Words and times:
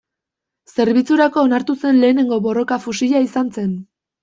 Zerbitzurako 0.77 1.43
onartu 1.49 1.77
zen 1.85 2.01
lehenengo 2.05 2.41
borroka 2.49 2.81
fusila 2.89 3.25
izan 3.31 3.55
zen. 3.59 3.73